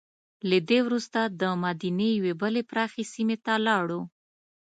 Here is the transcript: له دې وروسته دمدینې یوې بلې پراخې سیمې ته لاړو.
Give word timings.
له 0.49 0.57
دې 0.69 0.79
وروسته 0.87 1.19
دمدینې 1.41 2.09
یوې 2.17 2.33
بلې 2.41 2.61
پراخې 2.69 3.03
سیمې 3.13 3.37
ته 3.45 3.53
لاړو. 3.67 4.01